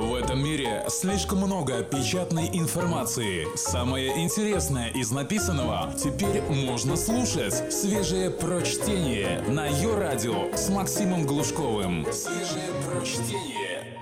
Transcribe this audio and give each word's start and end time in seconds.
В 0.00 0.14
этом 0.14 0.42
мире 0.42 0.82
слишком 0.88 1.40
много 1.40 1.82
печатной 1.82 2.48
информации. 2.54 3.46
Самое 3.54 4.24
интересное 4.24 4.88
из 4.88 5.10
написанного 5.10 5.92
теперь 5.92 6.40
можно 6.40 6.96
слушать. 6.96 7.70
Свежее 7.70 8.30
прочтение 8.30 9.42
на 9.42 9.66
ее 9.66 9.94
радио 9.98 10.56
с 10.56 10.70
Максимом 10.70 11.26
Глушковым. 11.26 12.10
Свежее 12.10 12.70
прочтение. 12.86 13.98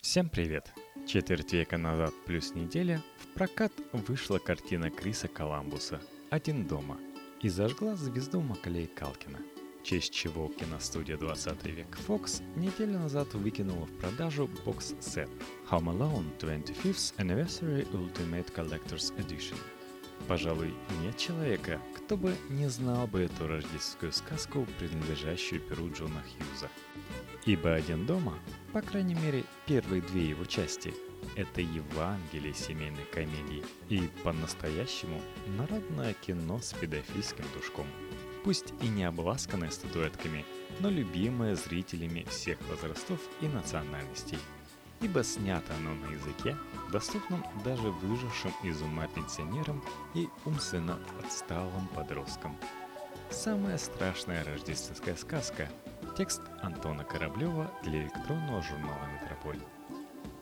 Всем 0.00 0.28
привет! 0.28 0.72
Четверть 1.04 1.52
века 1.52 1.78
назад 1.78 2.14
плюс 2.24 2.54
неделя 2.54 3.02
в 3.18 3.26
прокат 3.34 3.72
вышла 3.92 4.38
картина 4.38 4.88
Криса 4.88 5.26
Коламбуса 5.26 6.00
«Один 6.30 6.64
дома» 6.68 6.96
и 7.40 7.48
зажгла 7.48 7.96
звезду 7.96 8.40
Макалей 8.40 8.86
Калкина– 8.86 9.38
в 9.82 9.84
честь 9.84 10.14
чего 10.14 10.48
киностудия 10.48 11.16
20 11.16 11.64
век 11.66 11.98
Fox 12.06 12.40
неделю 12.56 13.00
назад 13.00 13.34
выкинула 13.34 13.86
в 13.86 13.92
продажу 13.98 14.48
бокс-сет 14.64 15.28
Home 15.70 15.92
Alone 15.92 16.26
25th 16.38 17.16
Anniversary 17.16 17.90
Ultimate 17.92 18.52
Collector's 18.54 19.12
Edition. 19.16 19.56
Пожалуй, 20.28 20.72
нет 21.02 21.16
человека, 21.16 21.80
кто 21.96 22.16
бы 22.16 22.36
не 22.48 22.68
знал 22.68 23.08
бы 23.08 23.22
эту 23.22 23.48
рождественскую 23.48 24.12
сказку, 24.12 24.68
принадлежащую 24.78 25.60
перу 25.60 25.90
Джона 25.92 26.22
Хьюза. 26.22 26.68
Ибо 27.44 27.74
«Один 27.74 28.06
дома», 28.06 28.38
по 28.72 28.82
крайней 28.82 29.16
мере, 29.16 29.42
первые 29.66 30.00
две 30.00 30.28
его 30.28 30.44
части, 30.44 30.94
это 31.34 31.60
Евангелие 31.60 32.54
семейной 32.54 33.04
комедии 33.12 33.64
и 33.88 34.08
по-настоящему 34.22 35.20
народное 35.58 36.14
кино 36.14 36.60
с 36.60 36.72
педофильским 36.72 37.44
душком– 37.56 37.86
пусть 38.44 38.72
и 38.80 38.88
не 38.88 39.04
обласканное 39.04 39.70
статуэтками, 39.70 40.44
но 40.80 40.90
любимое 40.90 41.54
зрителями 41.56 42.26
всех 42.28 42.58
возрастов 42.68 43.20
и 43.40 43.46
национальностей, 43.46 44.38
ибо 45.00 45.22
снято 45.24 45.72
оно 45.78 45.94
на 45.94 46.12
языке, 46.12 46.56
доступном 46.90 47.44
даже 47.64 47.90
выжившим 47.90 48.52
из 48.62 48.80
ума 48.82 49.06
пенсионерам 49.08 49.82
и 50.14 50.28
умственно 50.44 50.98
отсталым 51.24 51.88
подросткам. 51.88 52.56
Самая 53.30 53.78
страшная 53.78 54.44
рождественская 54.44 55.16
сказка– 55.16 55.68
текст 56.16 56.42
Антона 56.60 57.04
Кораблева 57.04 57.70
для 57.82 58.02
электронного 58.02 58.62
журнала 58.62 59.08
«Метрополь». 59.14 59.60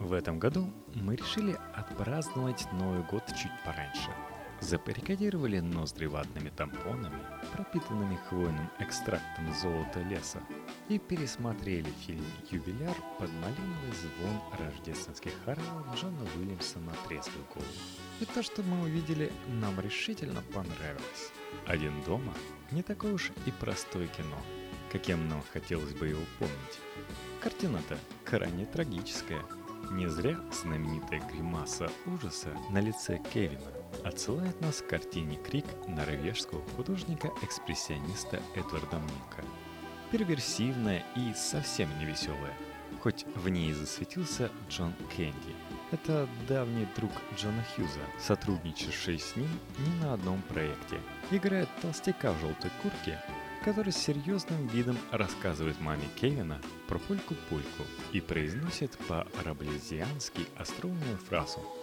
В 0.00 0.12
этом 0.12 0.38
году 0.38 0.68
мы 0.94 1.14
решили 1.14 1.56
отпраздновать 1.74 2.66
Новый 2.72 3.02
год 3.04 3.22
чуть 3.28 3.52
пораньше– 3.64 4.10
Запарикадировали 4.60 5.58
ноздри 5.60 6.04
ватными 6.04 6.50
тампонами, 6.50 7.18
пропитанными 7.54 8.18
хвойным 8.28 8.70
экстрактом 8.78 9.52
золота 9.54 10.02
леса, 10.02 10.40
и 10.88 10.98
пересмотрели 10.98 11.88
фильм 12.06 12.24
«Юбиляр» 12.50 12.94
под 13.18 13.30
малиновый 13.32 13.92
звон 13.92 14.40
рождественских 14.58 15.32
хоровод 15.44 15.86
Джона 15.96 16.26
Уильямса 16.36 16.78
на 16.78 16.92
трезвую 17.08 17.44
голову. 17.54 17.70
И 18.20 18.26
то, 18.26 18.42
что 18.42 18.62
мы 18.62 18.82
увидели, 18.82 19.32
нам 19.48 19.80
решительно 19.80 20.42
понравилось. 20.52 21.32
«Один 21.66 22.02
дома»— 22.02 22.34
не 22.70 22.82
такое 22.82 23.14
уж 23.14 23.32
и 23.46 23.50
простое 23.50 24.08
кино, 24.08 24.36
каким 24.92 25.26
нам 25.28 25.42
хотелось 25.54 25.94
бы 25.94 26.08
его 26.08 26.22
помнить. 26.38 26.78
Картина-то 27.40 27.98
крайне 28.24 28.66
трагическая. 28.66 29.42
Не 29.90 30.08
зря 30.08 30.38
знаменитая 30.52 31.22
гримаса 31.32 31.90
ужаса 32.06 32.50
на 32.70 32.80
лице 32.80 33.18
Кевина 33.32 33.79
отсылает 34.04 34.60
нас 34.60 34.80
к 34.80 34.86
картине 34.86 35.36
«Крик» 35.36 35.64
норвежского 35.86 36.62
художника-экспрессиониста 36.76 38.40
Эдварда 38.54 38.98
Мунка. 38.98 39.44
Перверсивная 40.10 41.04
и 41.16 41.32
совсем 41.34 41.88
не 41.98 42.04
веселая, 42.04 42.54
хоть 43.02 43.24
в 43.34 43.48
ней 43.48 43.72
засветился 43.72 44.50
Джон 44.68 44.94
Кенди. 45.16 45.54
Это 45.92 46.28
давний 46.48 46.86
друг 46.96 47.10
Джона 47.36 47.64
Хьюза, 47.74 48.00
сотрудничавший 48.18 49.18
с 49.18 49.36
ним 49.36 49.48
не 49.78 50.04
на 50.04 50.14
одном 50.14 50.42
проекте. 50.42 51.00
Играет 51.30 51.68
толстяка 51.80 52.32
в 52.32 52.40
желтой 52.40 52.70
куртке, 52.82 53.20
который 53.64 53.92
с 53.92 53.96
серьезным 53.96 54.66
видом 54.68 54.98
рассказывает 55.10 55.80
маме 55.80 56.04
Кевина 56.20 56.60
про 56.88 56.98
пульку-пульку 56.98 57.84
и 58.12 58.20
произносит 58.20 58.96
по-раблезиански 59.08 60.46
остроумную 60.56 61.18
фразу– 61.18 61.60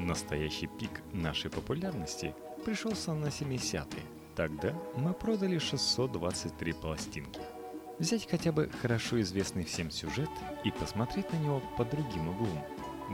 Настоящий 0.00 0.66
пик 0.66 1.02
нашей 1.12 1.50
популярности 1.50 2.34
пришелся 2.64 3.12
на 3.12 3.26
70-е. 3.26 4.02
Тогда 4.34 4.72
мы 4.96 5.12
продали 5.12 5.58
623 5.58 6.72
пластинки. 6.72 7.40
Взять 7.98 8.26
хотя 8.26 8.50
бы 8.50 8.70
хорошо 8.80 9.20
известный 9.20 9.62
всем 9.64 9.90
сюжет 9.90 10.30
и 10.64 10.70
посмотреть 10.70 11.30
на 11.34 11.36
него 11.36 11.62
под 11.76 11.90
другим 11.90 12.30
углом. 12.30 12.64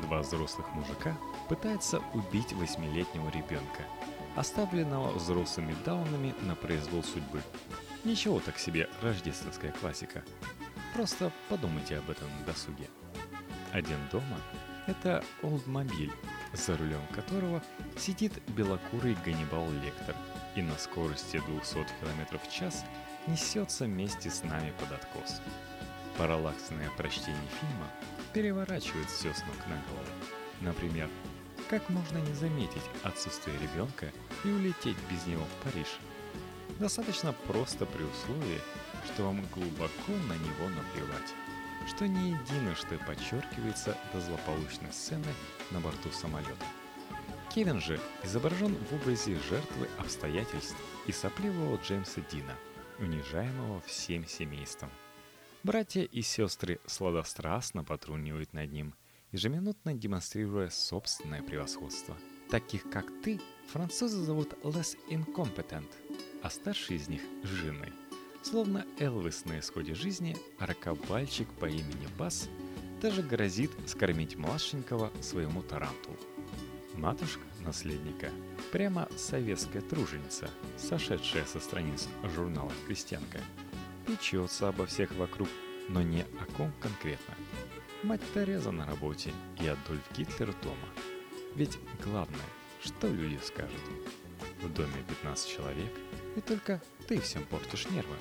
Два 0.02 0.20
взрослых 0.20 0.72
мужика 0.74 1.18
пытаются 1.48 2.00
убить 2.14 2.52
восьмилетнего 2.52 3.30
ребенка, 3.30 3.82
оставленного 4.36 5.10
взрослыми 5.12 5.74
даунами 5.84 6.36
на 6.42 6.54
произвол 6.54 7.02
судьбы. 7.02 7.42
Ничего 8.04 8.38
так 8.38 8.58
себе 8.58 8.88
рождественская 9.02 9.72
классика. 9.72 10.22
Просто 10.94 11.32
подумайте 11.48 11.98
об 11.98 12.08
этом 12.08 12.28
на 12.38 12.46
досуге. 12.46 12.88
Один 13.72 13.98
дома– 14.12 14.38
это 14.86 15.24
Олдмобиль, 15.42 16.12
за 16.56 16.76
рулем 16.76 17.06
которого 17.14 17.62
сидит 17.96 18.32
белокурый 18.48 19.16
Ганнибал 19.24 19.70
Лектор 19.84 20.16
и 20.54 20.62
на 20.62 20.76
скорости 20.78 21.40
200 21.46 21.74
км 22.00 22.38
в 22.38 22.52
час 22.52 22.84
несется 23.26 23.84
вместе 23.84 24.30
с 24.30 24.42
нами 24.42 24.72
под 24.80 24.92
откос. 24.92 25.40
Параллаксное 26.16 26.90
прочтение 26.96 27.48
фильма 27.60 27.90
переворачивает 28.32 29.08
все 29.08 29.32
с 29.32 29.40
ног 29.40 29.58
на 29.68 29.76
голову. 29.90 30.12
Например, 30.60 31.08
как 31.68 31.88
можно 31.90 32.18
не 32.18 32.32
заметить 32.34 32.82
отсутствие 33.02 33.58
ребенка 33.58 34.12
и 34.44 34.48
улететь 34.48 34.96
без 35.10 35.26
него 35.26 35.44
в 35.44 35.64
Париж? 35.64 35.98
Достаточно 36.78 37.32
просто 37.32 37.86
при 37.86 38.04
условии, 38.04 38.60
что 39.06 39.24
вам 39.24 39.44
глубоко 39.54 40.12
на 40.28 40.34
него 40.34 40.68
наплевать 40.68 41.34
что 41.96 42.06
не 42.06 42.32
единожды 42.32 42.98
подчеркивается 43.06 43.96
до 44.12 44.20
злополучной 44.20 44.92
сцены 44.92 45.32
на 45.70 45.80
борту 45.80 46.10
самолета. 46.12 46.66
Кевин 47.54 47.80
же 47.80 47.98
изображен 48.22 48.74
в 48.74 48.94
образе 48.94 49.38
жертвы 49.48 49.88
обстоятельств 49.98 50.76
и 51.06 51.12
сопливого 51.12 51.76
Джеймса 51.76 52.20
Дина, 52.30 52.54
унижаемого 52.98 53.80
всем 53.80 54.26
семейством. 54.26 54.90
Братья 55.62 56.02
и 56.02 56.20
сестры 56.20 56.80
сладострастно 56.84 57.82
потрунивают 57.82 58.52
над 58.52 58.70
ним, 58.70 58.94
ежеминутно 59.32 59.94
демонстрируя 59.94 60.68
собственное 60.68 61.42
превосходство. 61.42 62.14
Таких 62.50 62.90
как 62.90 63.06
ты, 63.22 63.40
французы 63.72 64.18
зовут 64.18 64.52
less 64.62 64.98
incompetent, 65.08 65.90
а 66.42 66.50
старший 66.50 66.96
из 66.96 67.08
них– 67.08 67.22
жены– 67.42 67.90
Словно 68.48 68.86
Элвис 69.00 69.44
на 69.44 69.58
исходе 69.58 69.96
жизни, 69.96 70.36
ракобальчик 70.60 71.48
по 71.54 71.64
имени 71.66 72.06
Бас 72.16 72.48
даже 73.02 73.20
грозит 73.20 73.72
скормить 73.86 74.36
младшенького 74.36 75.10
своему 75.20 75.64
таранту. 75.64 76.16
Матушка 76.94 77.42
наследника 77.64 78.30
прямо 78.70 79.08
советская 79.16 79.82
труженица, 79.82 80.48
сошедшая 80.76 81.44
со 81.44 81.58
страниц 81.58 82.06
журнала 82.36 82.70
«Крестьянка». 82.86 83.40
Печется 84.06 84.68
обо 84.68 84.86
всех 84.86 85.10
вокруг, 85.16 85.48
но 85.88 86.02
не 86.02 86.20
о 86.20 86.44
ком 86.56 86.72
конкретно. 86.78 87.34
Мать 88.04 88.22
Тереза 88.32 88.70
на 88.70 88.86
работе 88.86 89.32
и 89.60 89.66
Адольф 89.66 90.04
Гитлер 90.16 90.54
дома. 90.62 90.88
Ведь 91.56 91.80
главное, 92.04 92.38
что 92.80 93.08
люди 93.08 93.40
скажут. 93.42 93.82
В 94.62 94.72
доме 94.72 95.04
15 95.08 95.48
человек, 95.48 95.92
и 96.36 96.40
только 96.40 96.80
ты 97.08 97.20
всем 97.20 97.44
портишь 97.44 97.88
нервы. 97.90 98.14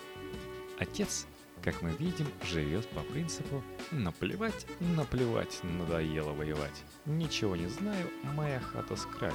Отец, 0.79 1.25
как 1.63 1.81
мы 1.81 1.91
видим, 1.91 2.27
живет 2.43 2.87
по 2.89 3.01
принципу 3.01 3.63
«наплевать, 3.91 4.65
наплевать, 4.79 5.59
надоело 5.63 6.33
воевать. 6.33 6.83
Ничего 7.05 7.55
не 7.55 7.67
знаю, 7.67 8.09
моя 8.23 8.59
хата 8.59 8.95
с 8.95 9.05
краю». 9.05 9.33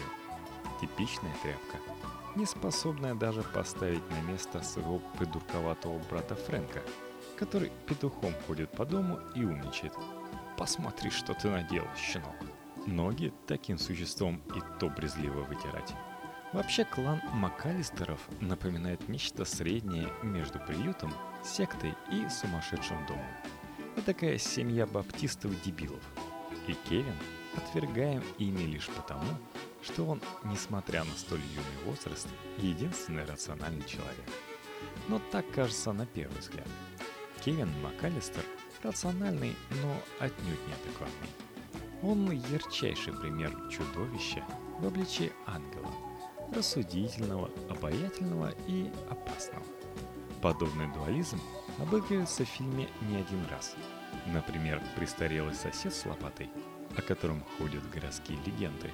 Типичная 0.81 1.35
тряпка, 1.43 1.79
не 2.37 2.47
способная 2.47 3.15
даже 3.15 3.43
поставить 3.43 4.09
на 4.11 4.21
место 4.31 4.63
своего 4.63 5.01
придурковатого 5.19 5.99
брата 6.11 6.35
Фрэнка, 6.35 6.83
который 7.37 7.73
петухом 7.87 8.35
ходит 8.47 8.71
по 8.71 8.85
дому 8.85 9.19
и 9.35 9.45
умничает. 9.45 9.95
«Посмотри, 10.57 11.11
что 11.11 11.35
ты 11.35 11.49
наделал, 11.49 11.89
щенок!» 11.97 12.37
Ноги 12.87 13.33
таким 13.47 13.79
существом 13.79 14.43
и 14.55 14.61
то 14.79 14.89
брезливо 14.89 15.43
вытирать. 15.43 15.95
Вообще 16.53 16.85
клан 16.85 17.21
Макалистеров 17.33 18.21
напоминает 18.41 19.09
нечто 19.09 19.45
среднее 19.45 20.13
между 20.23 20.59
приютом, 20.59 21.13
сектой 21.45 21.95
и 22.11 22.29
сумасшедшим 22.29 23.05
домом. 23.07 23.25
Это 23.97 24.07
такая 24.07 24.39
семья 24.39 24.87
баптистов-дебилов. 24.87 26.03
И 26.67 26.75
Кевин 26.89 27.17
отвергаем 27.57 28.23
ими 28.39 28.63
лишь 28.63 28.89
потому, 28.89 29.27
что 29.83 30.07
он, 30.07 30.21
несмотря 30.45 31.05
на 31.05 31.13
столь 31.13 31.41
юный 31.41 31.85
возраст, 31.85 32.29
единственный 32.59 33.25
рациональный 33.25 33.85
человек. 33.85 34.27
Но 35.09 35.21
так 35.31 35.51
кажется 35.51 35.93
на 35.93 36.07
первый 36.07 36.39
взгляд. 36.39 36.69
Кевин 37.45 37.71
МакАлистер 37.83 38.45
рациональный, 38.83 39.57
но 39.83 39.97
отнюдь 40.19 40.67
неадекватный. 40.69 41.29
Он 42.03 42.31
ярчайший 42.31 43.13
пример 43.13 43.53
чудовища 43.69 44.45
в 44.79 44.87
обличии 44.87 45.33
ангела, 45.47 45.93
рассудительного, 46.55 47.51
обаятельного 47.69 48.55
и 48.67 48.91
опасного. 49.11 49.65
Подобный 50.43 50.87
дуализм 50.95 51.39
обыгрывается 51.79 52.47
в 52.47 52.49
фильме 52.49 52.89
не 53.03 53.17
один 53.17 53.45
раз. 53.51 53.77
Например, 54.27 54.83
«Престарелый 54.97 55.55
сосед 55.55 55.95
с 55.95 56.07
лопатой», 56.07 56.49
о 56.97 57.03
котором 57.03 57.45
ходят 57.59 57.89
городские 57.91 58.39
легенды, 58.47 58.91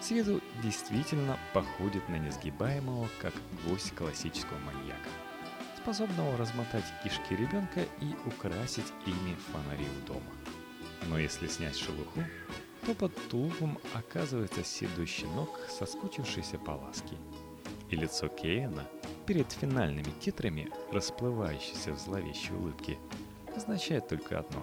с 0.00 0.12
виду 0.12 0.40
действительно 0.62 1.36
походит 1.52 2.08
на 2.08 2.16
несгибаемого, 2.16 3.08
как 3.20 3.32
гвоздь 3.64 3.92
классического 3.94 4.58
маньяка, 4.58 5.08
способного 5.78 6.36
размотать 6.36 6.84
кишки 7.02 7.34
ребенка 7.34 7.80
и 8.00 8.14
украсить 8.26 8.92
ими 9.04 9.36
фонари 9.50 9.86
у 9.86 10.06
дома. 10.06 10.30
Но 11.08 11.18
если 11.18 11.48
снять 11.48 11.76
шелуху, 11.76 12.22
то 12.86 12.94
под 12.94 13.12
тулупом 13.28 13.78
оказывается 13.94 14.62
седой 14.62 15.06
щенок, 15.06 15.58
соскучившийся 15.68 16.58
по 16.58 16.72
ласке. 16.72 17.16
И 17.90 17.96
лицо 17.96 18.28
Кейна 18.28 18.86
перед 19.26 19.50
финальными 19.52 20.12
титрами, 20.20 20.70
расплывающееся 20.92 21.92
в 21.92 21.98
зловещей 21.98 22.54
улыбке, 22.54 22.98
означает 23.56 24.08
только 24.08 24.38
одно. 24.40 24.62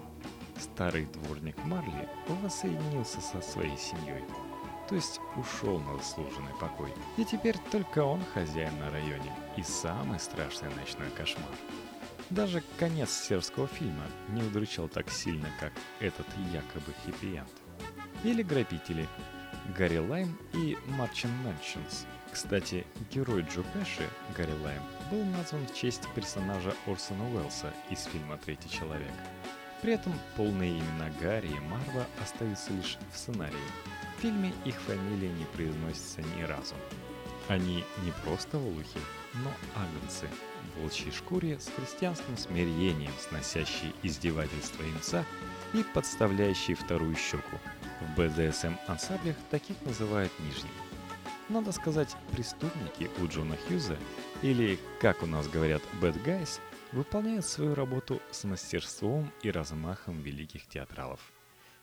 Старый 0.58 1.06
дворник 1.06 1.56
Марли 1.64 2.08
воссоединился 2.28 3.20
со 3.20 3.40
своей 3.40 3.76
семьей, 3.76 4.22
то 4.88 4.94
есть 4.94 5.20
ушел 5.36 5.80
на 5.80 5.96
заслуженный 5.96 6.54
покой. 6.60 6.92
И 7.16 7.24
теперь 7.24 7.56
только 7.70 8.04
он 8.04 8.22
хозяин 8.34 8.78
на 8.78 8.90
районе 8.90 9.32
и 9.56 9.62
самый 9.62 10.20
страшный 10.20 10.68
ночной 10.76 11.10
кошмар. 11.16 11.50
Даже 12.30 12.62
конец 12.78 13.10
сербского 13.10 13.66
фильма 13.66 14.04
не 14.28 14.42
удручал 14.42 14.88
так 14.88 15.10
сильно, 15.10 15.48
как 15.60 15.72
этот 16.00 16.26
якобы 16.52 16.94
хэппи-энд. 17.04 17.50
Или 18.24 18.42
грабители 18.42 19.08
Гарри 19.76 19.98
Лайм 19.98 20.38
и 20.54 20.78
Марв 20.86 21.30
Мёрчантс. 21.44 22.06
Кстати, 22.32 22.86
герой 23.10 23.42
Джо 23.42 23.62
Пеши, 23.74 24.08
Гарри 24.36 24.54
Лайм, 24.64 24.82
был 25.10 25.22
назван 25.36 25.66
в 25.66 25.74
честь 25.74 26.08
персонажа 26.14 26.74
Орсона 26.86 27.30
Уэллса 27.30 27.72
из 27.90 28.04
фильма 28.04 28.38
«Третий 28.38 28.70
человек». 28.70 29.12
При 29.82 29.92
этом 29.92 30.14
полные 30.36 30.78
имена 30.78 31.10
Гарри 31.20 31.48
и 31.48 31.60
Марва 31.60 32.06
остаются 32.22 32.72
лишь 32.72 32.96
в 33.12 33.18
сценарии. 33.18 33.56
В 34.16 34.22
фильме 34.22 34.52
их 34.64 34.76
фамилии 34.76 35.28
не 35.28 35.44
произносятся 35.44 36.22
ни 36.22 36.42
разу. 36.42 36.74
Они 37.48 37.84
не 38.02 38.12
просто 38.24 38.56
олухи, 38.56 39.00
но 39.34 39.50
агнцы, 39.76 40.26
в 40.76 40.80
волчьей 40.80 41.12
шкуре 41.12 41.58
с 41.58 41.68
христианским 41.76 42.38
смирением, 42.38 43.12
сносящие 43.20 43.92
издевательства 44.02 44.84
инца 44.84 45.24
и 45.74 45.82
подставляющие 45.94 46.76
вторую 46.76 47.14
щеку. 47.16 47.58
В 48.00 48.18
БДСМ-ансамблях 48.18 49.36
таких 49.50 49.76
называют 49.82 50.32
нижними. 50.40 50.81
Надо 51.52 51.70
сказать, 51.72 52.16
преступники 52.32 53.10
у 53.22 53.26
Джона 53.28 53.58
Хьюза, 53.58 53.98
или, 54.40 54.78
как 55.02 55.22
у 55.22 55.26
нас 55.26 55.46
говорят, 55.48 55.82
bad 56.00 56.16
guys, 56.24 56.60
выполняют 56.92 57.44
свою 57.44 57.74
работу 57.74 58.22
с 58.30 58.44
мастерством 58.44 59.30
и 59.42 59.50
размахом 59.50 60.22
великих 60.22 60.66
театралов. 60.66 61.20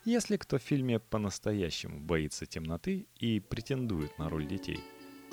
Если 0.06 0.38
кто 0.38 0.58
в 0.58 0.64
фильме 0.64 0.98
по-настоящему 1.00 2.00
боится 2.00 2.48
темноты 2.48 3.06
и 3.20 3.40
претендует 3.40 4.18
на 4.18 4.28
роль 4.28 4.48
детей, 4.48 4.80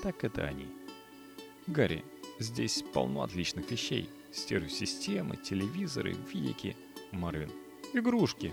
так 0.03 0.23
это 0.23 0.45
они. 0.45 0.67
Гарри, 1.67 2.05
здесь 2.39 2.85
полно 2.93 3.23
отличных 3.23 3.71
вещей. 3.71 4.11
Стереосистемы, 4.33 5.39
телевизоры, 5.39 6.15
вики. 6.31 6.77
Марвин. 7.11 7.51
Игрушки. 7.95 8.53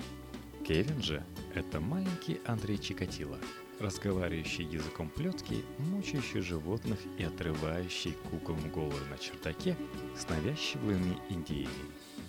Кевин 0.65 1.03
же– 1.03 1.25
это 1.53 1.81
маленький 1.81 2.39
Андрей 2.45 2.77
Чикатило, 2.77 3.37
разговаривающий 3.83 4.65
языком 4.65 5.09
плетки, 5.09 5.63
мучающий 5.77 6.41
животных 6.41 6.99
и 7.17 7.23
отрывающий 7.23 8.15
куклам 8.31 8.71
головы 8.71 8.99
на 9.09 9.17
чердаке 9.17 9.77
с 10.17 10.27
навязчивыми 10.29 11.17
идеями. 11.29 11.69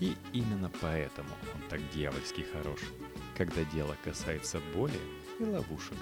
И 0.01 0.15
именно 0.33 0.71
поэтому 0.81 1.31
он 1.55 1.63
так 1.71 1.81
дьявольски 1.93 2.43
хорош– 2.53 2.81
когда 3.37 3.65
дело 3.65 3.97
касается 4.05 4.61
боли 4.75 4.99
и 5.39 5.45
ловушек. 5.45 5.97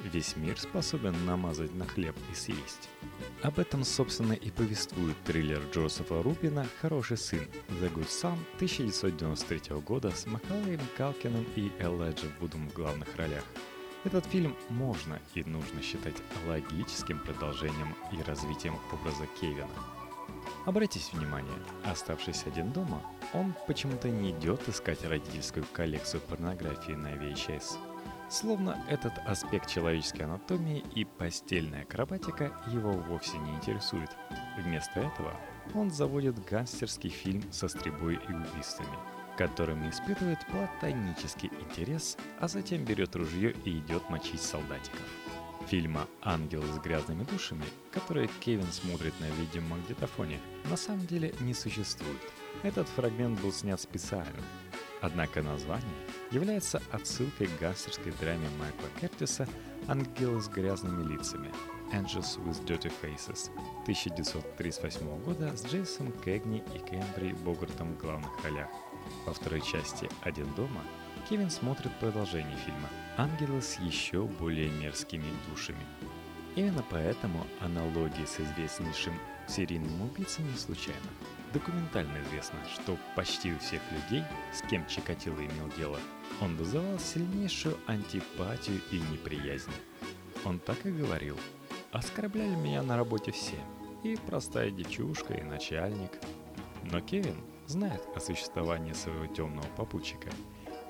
Весь 0.00 0.36
мир 0.36 0.58
способен 0.58 1.14
намазать 1.24 1.74
на 1.74 1.86
хлеб 1.86 2.14
и 2.30 2.34
съесть. 2.34 2.88
Об 3.42 3.58
этом, 3.58 3.84
собственно, 3.84 4.34
и 4.34 4.50
повествует 4.50 5.16
триллер 5.24 5.62
Джозефа 5.72 6.22
Рупина 6.22 6.66
«Хороший 6.80 7.16
сын» 7.16 7.46
The 7.80 7.92
Good 7.92 8.08
Son 8.08 8.38
1993 8.56 9.76
года 9.80 10.10
с 10.10 10.26
Макалеем 10.26 10.80
Калкиным 10.96 11.46
и 11.56 11.70
Элайджа 11.78 12.26
Вудом 12.40 12.68
в 12.68 12.74
главных 12.74 13.16
ролях. 13.16 13.44
Этот 14.04 14.26
фильм 14.26 14.54
можно 14.68 15.18
и 15.34 15.42
нужно 15.44 15.82
считать 15.82 16.16
логическим 16.46 17.18
продолжением 17.18 17.94
и 18.12 18.22
развитием 18.22 18.78
образа 18.92 19.26
Кевина– 19.40 19.68
Обратите 20.66 21.14
внимание, 21.14 21.52
оставшись 21.84 22.44
один 22.46 22.72
дома, 22.72 23.02
он 23.34 23.54
почему-то 23.66 24.08
не 24.08 24.30
идет 24.30 24.66
искать 24.66 25.04
родительскую 25.04 25.66
коллекцию 25.72 26.22
порнографии 26.22 26.92
на 26.92 27.12
VHS. 27.14 27.76
Словно 28.30 28.82
этот 28.88 29.12
аспект 29.26 29.68
человеческой 29.68 30.22
анатомии 30.22 30.82
и 30.94 31.04
постельная 31.04 31.82
акробатика 31.82 32.58
его 32.72 32.92
вовсе 32.92 33.36
не 33.38 33.54
интересует. 33.54 34.10
Вместо 34.58 35.00
этого 35.00 35.34
он 35.74 35.90
заводит 35.90 36.42
гангстерский 36.46 37.10
фильм 37.10 37.42
со 37.52 37.68
стрельбой 37.68 38.14
и 38.14 38.32
убийствами, 38.32 38.96
которым 39.36 39.88
испытывает 39.88 40.38
платонический 40.46 41.50
интерес, 41.60 42.16
а 42.40 42.48
затем 42.48 42.84
берет 42.84 43.16
ружье 43.16 43.54
и 43.64 43.78
идет 43.78 44.08
мочить 44.10 44.42
солдатиков. 44.42 45.02
Фильма 45.68 46.06
«Ангелы 46.22 46.66
с 46.72 46.78
грязными 46.78 47.24
душами», 47.24 47.64
который 47.90 48.28
Кевин 48.40 48.70
смотрит 48.70 49.14
на 49.20 49.30
видеомагнитофоне, 49.40 50.38
на 50.68 50.76
самом 50.76 51.06
деле 51.06 51.34
не 51.40 51.54
существует. 51.54 52.20
Этот 52.62 52.88
фрагмент 52.88 53.40
был 53.40 53.52
снят 53.52 53.80
специально. 53.80 54.42
Однако 55.00 55.42
название 55.42 55.86
является 56.30 56.82
отсылкой 56.90 57.46
к 57.46 57.60
гангстерской 57.60 58.12
драме 58.20 58.48
Майкла 58.58 58.88
Кертиса 59.00 59.48
«Ангелы 59.86 60.40
с 60.40 60.48
грязными 60.48 61.06
лицами» 61.12 61.50
Angels 61.92 62.38
with 62.44 62.64
Dirty 62.64 62.92
Faces 63.02 63.50
1938 63.82 65.24
года 65.24 65.56
с 65.56 65.64
Джейсом 65.66 66.10
Кэгни 66.24 66.62
и 66.74 66.78
Кэмбри 66.78 67.34
Богартом 67.34 67.94
в 67.94 67.98
главных 67.98 68.30
ролях. 68.42 68.68
Во 69.26 69.32
второй 69.32 69.60
части 69.60 70.08
«Один 70.22 70.52
дома» 70.54 70.82
Кевин 71.28 71.50
смотрит 71.50 71.92
продолжение 71.98 72.56
фильма 72.58 72.88
«Ангелы 73.16 73.62
с 73.62 73.78
еще 73.78 74.24
более 74.24 74.70
мерзкими 74.70 75.24
душами». 75.48 75.84
Именно 76.56 76.84
поэтому 76.88 77.46
аналогии 77.60 78.24
с 78.26 78.38
известнейшим 78.38 79.14
серийным 79.48 80.02
убийцей 80.02 80.44
не 80.44 80.56
случайно. 80.56 81.00
Документально 81.52 82.20
известно, 82.22 82.58
что 82.72 82.98
почти 83.16 83.52
у 83.52 83.58
всех 83.58 83.80
людей, 83.92 84.24
с 84.52 84.60
кем 84.68 84.86
Чикатило 84.86 85.38
имел 85.38 85.68
дело, 85.76 85.98
он 86.40 86.56
вызывал 86.56 86.98
сильнейшую 86.98 87.76
антипатию 87.86 88.80
и 88.90 88.98
неприязнь. 89.12 89.70
Он 90.44 90.58
так 90.58 90.84
и 90.84 90.90
говорил. 90.90 91.38
Оскорбляли 91.92 92.54
меня 92.54 92.82
на 92.82 92.96
работе 92.96 93.32
все. 93.32 93.58
И 94.02 94.16
простая 94.26 94.70
девчушка, 94.70 95.34
и 95.34 95.42
начальник. 95.42 96.10
Но 96.90 97.00
Кевин 97.00 97.36
знает 97.66 98.02
о 98.14 98.20
существовании 98.20 98.92
своего 98.92 99.26
темного 99.26 99.66
попутчика– 99.76 100.30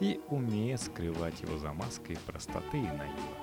и 0.01 0.21
умеет 0.29 0.81
скрывать 0.81 1.41
его 1.41 1.59
за 1.59 1.73
маской 1.73 2.19
простоты 2.27 2.79
и 2.79 2.83
наива. 2.83 3.39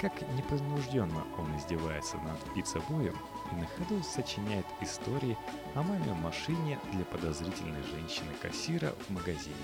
Как 0.00 0.12
непринужденно 0.34 1.24
он 1.38 1.56
издевается 1.56 2.16
над 2.18 2.38
пиццебоем 2.54 3.16
и 3.52 3.54
на 3.54 3.66
ходу 3.66 4.02
сочиняет 4.02 4.66
истории 4.80 5.36
о 5.74 5.82
маме 5.82 6.12
в 6.12 6.20
машине 6.20 6.78
для 6.92 7.04
подозрительной 7.04 7.82
женщины-кассира 7.84 8.92
в 9.06 9.10
магазине, 9.10 9.54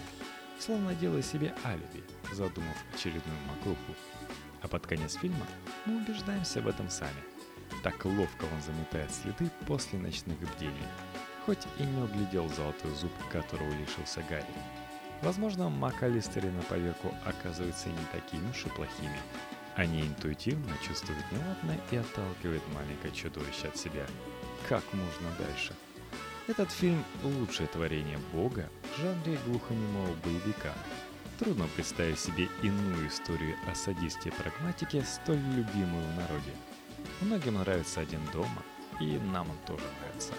словно 0.58 0.94
делая 0.94 1.22
себе 1.22 1.54
алиби, 1.64 2.04
задумав 2.32 2.76
очередную 2.94 3.38
макруху. 3.48 3.94
А 4.62 4.68
под 4.68 4.86
конец 4.86 5.14
фильма 5.14 5.46
мы 5.84 5.98
убеждаемся 5.98 6.62
в 6.62 6.68
этом 6.68 6.88
сами. 6.90 7.22
Так 7.82 8.04
ловко 8.04 8.44
он 8.44 8.60
заметает 8.62 9.10
следы 9.10 9.50
после 9.66 9.98
ночных 9.98 10.38
бдений, 10.38 10.86
хоть 11.46 11.66
и 11.78 11.82
не 11.82 12.02
углядел 12.02 12.48
золотой 12.48 12.90
зуб, 12.94 13.12
которого 13.30 13.70
лишился 13.72 14.22
Гарри. 14.28 14.44
Возможно, 15.22 15.68
МакАлистеры 15.68 16.50
на 16.50 16.62
поверку 16.62 17.14
оказываются 17.24 17.88
не 17.88 18.04
такими 18.12 18.48
уж 18.50 18.64
и 18.64 18.68
плохими. 18.70 19.20
Они 19.76 20.02
интуитивно 20.02 20.72
чувствуют 20.86 21.24
неладное 21.30 21.80
и 21.90 21.96
отталкивают 21.96 22.62
маленькое 22.74 23.12
чудовище 23.14 23.68
от 23.68 23.76
себя. 23.76 24.06
Как 24.68 24.82
можно 24.92 25.30
дальше? 25.38 25.74
Этот 26.48 26.70
фильм– 26.70 27.04
лучшее 27.22 27.68
творение 27.68 28.18
Бога 28.32 28.68
в 28.82 29.00
жанре 29.00 29.38
глухонемого 29.46 30.14
боевика. 30.24 30.72
Трудно 31.38 31.66
представить 31.76 32.18
себе 32.18 32.48
иную 32.62 33.08
историю 33.08 33.56
о 33.70 33.74
садисте 33.74 34.30
и 34.30 34.32
прагматике, 34.32 35.02
столь 35.04 35.38
любимую 35.54 36.04
в 36.06 36.16
народе. 36.16 36.52
Многим 37.20 37.54
нравится 37.54 38.00
«Один 38.00 38.20
дома», 38.32 38.62
и 39.00 39.18
нам 39.32 39.50
он 39.50 39.56
тоже 39.66 39.84
нравится. 40.00 40.32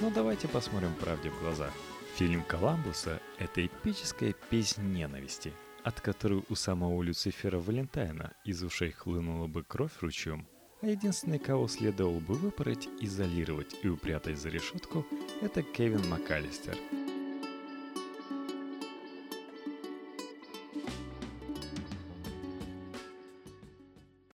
Но 0.00 0.10
давайте 0.10 0.48
посмотрим 0.48 0.94
правде 0.94 1.30
в 1.30 1.40
глаза– 1.40 1.70
Фильм 2.16 2.44
Коламбуса 2.44 3.20
Это 3.38 3.66
эпическая 3.66 4.34
песнь 4.48 4.82
ненависти, 4.92 5.52
от 5.82 6.00
которой 6.00 6.44
у 6.48 6.54
самого 6.54 7.02
Люцифера 7.02 7.58
Валентайна 7.58 8.34
из 8.44 8.62
ушей 8.62 8.92
хлынула 8.92 9.48
бы 9.48 9.64
кровь 9.64 10.00
ручьем, 10.00 10.46
а 10.80 10.86
единственный, 10.86 11.40
кого 11.40 11.66
следовало 11.66 12.20
бы 12.20 12.34
выпороть, 12.34 12.88
изолировать 13.00 13.74
и 13.82 13.88
упрятать 13.88 14.38
за 14.38 14.48
решетку, 14.48 15.04
это 15.42 15.62
Кевин 15.62 16.08
МакАлистер– 16.08 16.76